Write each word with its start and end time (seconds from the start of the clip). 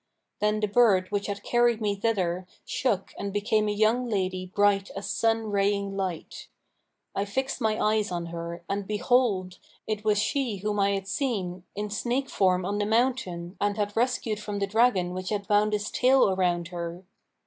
Then 0.39 0.61
the 0.61 0.67
bird 0.67 1.11
which 1.11 1.27
had 1.27 1.43
carried 1.43 1.79
me 1.79 1.93
thither 1.93 2.47
shook 2.65 3.13
and 3.19 3.31
became 3.31 3.67
a 3.67 3.71
young 3.71 4.09
lady 4.09 4.47
bright 4.47 4.89
as 4.95 5.07
sun 5.07 5.51
raying 5.51 5.95
light. 5.95 6.47
I 7.13 7.23
fixed 7.23 7.61
my 7.61 7.79
eyes 7.79 8.11
on 8.11 8.25
her 8.25 8.63
and 8.67 8.87
behold, 8.87 9.59
it 9.85 10.03
was 10.03 10.17
she 10.17 10.57
whom 10.57 10.79
I 10.79 10.93
had 10.93 11.07
seen, 11.07 11.65
in 11.75 11.91
snake 11.91 12.31
form 12.31 12.65
on 12.65 12.79
the 12.79 12.85
mountain 12.87 13.55
and 13.61 13.77
had 13.77 13.95
rescued 13.95 14.39
from 14.39 14.57
the 14.57 14.65
dragon 14.65 15.13
which 15.13 15.29
had 15.29 15.47
wound 15.47 15.71
his 15.71 15.91
tail 15.91 16.31
around 16.31 16.69
her. 16.69 17.03